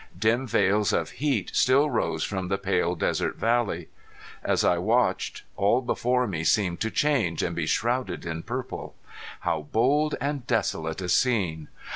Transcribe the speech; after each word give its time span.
Dim 0.17 0.47
veils 0.47 0.91
of 0.93 1.11
heat 1.11 1.51
still 1.53 1.87
rose 1.87 2.23
from 2.23 2.47
the 2.47 2.57
pale 2.57 2.95
desert 2.95 3.35
valley. 3.35 3.87
As 4.43 4.63
I 4.63 4.79
watched 4.79 5.43
all 5.55 5.79
before 5.79 6.25
me 6.25 6.43
seemed 6.43 6.79
to 6.79 6.89
change 6.89 7.43
and 7.43 7.55
be 7.55 7.67
shrouded 7.67 8.25
in 8.25 8.41
purple. 8.41 8.95
How 9.41 9.61
bold 9.71 10.15
and 10.19 10.47
desolate 10.47 11.01
a 11.01 11.09
scene! 11.09 11.67